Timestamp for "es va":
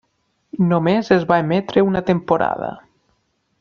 1.17-1.39